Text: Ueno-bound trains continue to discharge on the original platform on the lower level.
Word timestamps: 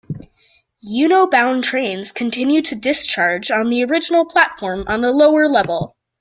Ueno-bound 0.83 1.63
trains 1.63 2.11
continue 2.11 2.63
to 2.63 2.73
discharge 2.73 3.51
on 3.51 3.69
the 3.69 3.83
original 3.83 4.25
platform 4.25 4.83
on 4.87 5.01
the 5.01 5.11
lower 5.11 5.47
level. 5.47 5.95